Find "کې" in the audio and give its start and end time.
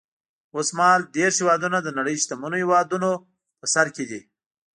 3.95-4.03